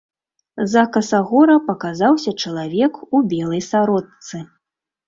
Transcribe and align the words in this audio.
З-за 0.61 0.83
касагора 0.95 1.57
паказаўся 1.67 2.35
чалавек 2.45 2.93
у 3.15 3.25
белай 3.37 3.65
сарочцы. 3.71 4.45